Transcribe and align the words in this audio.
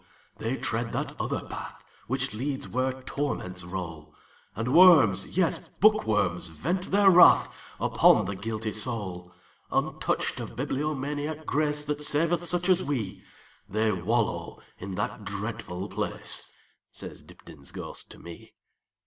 they 0.39 0.57
tread 0.57 0.91
that 0.93 1.15
other 1.21 1.41
path, 1.45 1.83
Which 2.07 2.33
leads 2.33 2.67
where 2.67 3.03
torments 3.03 3.63
roll, 3.63 4.15
And 4.55 4.73
worms, 4.73 5.37
yes, 5.37 5.69
bookworms, 5.79 6.47
vent 6.49 6.89
their 6.89 7.11
wrathUpon 7.11 8.25
the 8.25 8.33
guilty 8.35 8.71
soul. 8.71 9.31
Untouched 9.71 10.39
of 10.39 10.55
bibliomaniac 10.55 11.45
grace, 11.45 11.83
That 11.85 12.01
saveth 12.01 12.43
such 12.45 12.67
as 12.67 12.81
we, 12.81 13.21
They 13.69 13.91
wallow 13.91 14.59
in 14.79 14.95
that 14.95 15.23
dreadful 15.23 15.87
place,"Says 15.89 17.21
Dibdin's 17.21 17.71
ghost 17.71 18.09
to 18.09 18.17
me. 18.17 18.55